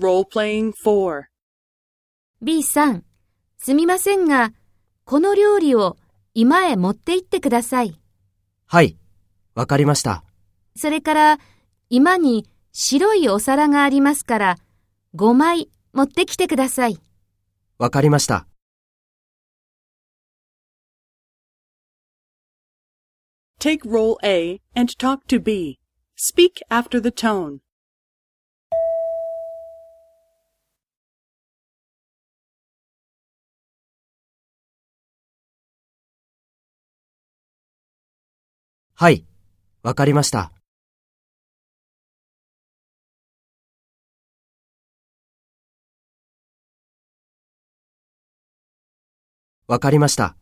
[0.00, 1.24] Role-playing 4.
[2.40, 3.04] B さん、
[3.58, 4.54] すみませんが、
[5.04, 5.98] この料理を
[6.32, 8.00] 居間へ持って行ってください。
[8.66, 8.96] はい、
[9.54, 10.24] わかりました。
[10.74, 11.38] それから、
[11.90, 14.56] 居間に白いお皿がありますから、
[15.16, 16.98] 5枚持ってきてください。
[17.76, 18.46] わかりました。
[23.58, 25.78] Take role A and talk to B.
[26.16, 27.58] Speak after the tone.
[39.00, 39.24] はい、
[39.82, 40.52] わかりました。
[49.66, 50.36] わかりました。